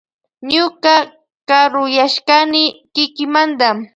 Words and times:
Ñuka 0.53 0.93
karuyashkani 1.47 2.63
kikimanta. 2.93 3.69